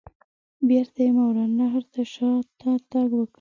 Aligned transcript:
بیرته 0.67 0.99
یې 1.05 1.11
ماوراء 1.17 1.47
النهر 1.49 1.83
ته 1.93 2.01
شاته 2.13 2.71
تګ 2.91 3.09
وکړ. 3.15 3.29